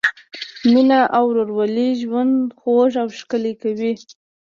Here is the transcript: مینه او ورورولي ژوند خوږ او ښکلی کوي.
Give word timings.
مینه 0.71 0.99
او 1.17 1.23
ورورولي 1.29 1.89
ژوند 2.01 2.33
خوږ 2.59 2.91
او 3.01 3.07
ښکلی 3.19 3.53
کوي. 3.61 3.91